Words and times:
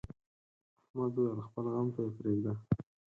احمد 0.83 1.13
وويل: 1.15 1.39
خپل 1.47 1.65
غم 1.73 1.87
ته 1.93 1.99
یې 2.05 2.11
پرېږده. 2.17 2.53